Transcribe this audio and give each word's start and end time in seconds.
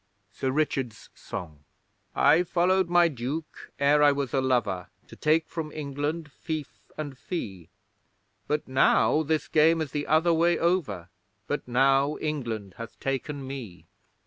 SIR 0.31 0.49
RICHARD'S 0.51 1.09
SONG 1.13 1.63
I 2.15 2.41
followed 2.41 2.89
my 2.89 3.07
Duke 3.07 3.71
ere 3.79 4.01
I 4.01 4.11
was 4.11 4.33
a 4.33 4.41
lover, 4.41 4.89
To 5.09 5.15
take 5.15 5.47
from 5.47 5.71
England 5.71 6.31
fief 6.31 6.81
and 6.97 7.15
fee; 7.15 7.69
But 8.47 8.67
now 8.67 9.21
this 9.21 9.47
game 9.47 9.79
is 9.79 9.91
the 9.91 10.07
other 10.07 10.33
way 10.33 10.57
over 10.57 11.09
But 11.45 11.67
now 11.67 12.17
England 12.17 12.73
hath 12.79 12.99
taken 12.99 13.45
me! 13.45 13.85